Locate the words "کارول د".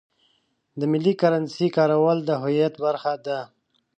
1.77-2.29